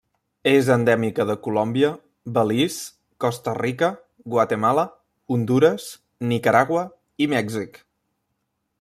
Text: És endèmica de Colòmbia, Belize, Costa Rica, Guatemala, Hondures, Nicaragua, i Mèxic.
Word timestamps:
És 0.51 0.69
endèmica 0.75 1.25
de 1.31 1.35
Colòmbia, 1.47 1.91
Belize, 2.37 2.79
Costa 3.25 3.55
Rica, 3.59 3.91
Guatemala, 4.37 4.89
Hondures, 5.35 5.89
Nicaragua, 6.33 6.91
i 7.27 7.33
Mèxic. 7.37 7.83